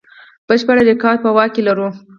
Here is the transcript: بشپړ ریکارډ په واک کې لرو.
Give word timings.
بشپړ 0.47 0.77
ریکارډ 0.89 1.17
په 1.23 1.29
واک 1.35 1.49
کې 1.55 1.61
لرو. 1.67 1.87